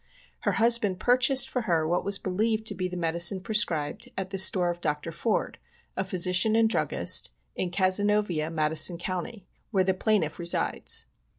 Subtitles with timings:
[0.39, 4.39] Her husband purchased for her what was believed to be the medicine prescribed, at the
[4.39, 5.11] store of Dr.
[5.11, 5.57] Foord,
[5.95, 9.23] a physician and druggist, in Cazenovia, Madison Co.,
[9.69, 11.05] where the plaintiff resides.